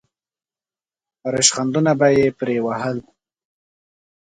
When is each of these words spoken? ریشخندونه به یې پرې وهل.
ریشخندونه 1.33 1.91
به 1.99 2.07
یې 2.15 2.25
پرې 2.37 2.57
وهل. 2.65 2.97